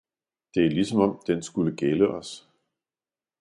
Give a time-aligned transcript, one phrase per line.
[0.53, 2.49] Det er ligesom den skulle gælde os.